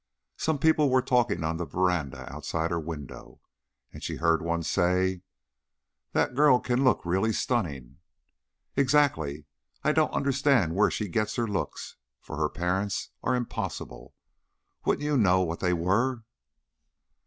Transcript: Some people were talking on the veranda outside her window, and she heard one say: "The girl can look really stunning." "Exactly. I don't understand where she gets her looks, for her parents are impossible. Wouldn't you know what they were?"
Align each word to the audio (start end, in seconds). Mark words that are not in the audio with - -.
Some 0.35 0.57
people 0.57 0.89
were 0.89 1.03
talking 1.03 1.43
on 1.43 1.57
the 1.57 1.65
veranda 1.65 2.25
outside 2.33 2.71
her 2.71 2.79
window, 2.79 3.39
and 3.93 4.01
she 4.01 4.15
heard 4.15 4.41
one 4.41 4.63
say: 4.63 5.21
"The 6.13 6.25
girl 6.25 6.59
can 6.59 6.83
look 6.83 7.05
really 7.05 7.31
stunning." 7.31 7.99
"Exactly. 8.75 9.45
I 9.83 9.91
don't 9.91 10.09
understand 10.11 10.73
where 10.75 10.89
she 10.89 11.07
gets 11.07 11.35
her 11.35 11.47
looks, 11.47 11.97
for 12.19 12.37
her 12.37 12.49
parents 12.49 13.11
are 13.21 13.35
impossible. 13.35 14.15
Wouldn't 14.85 15.05
you 15.05 15.17
know 15.17 15.41
what 15.41 15.59
they 15.59 15.71
were?" 15.71 16.23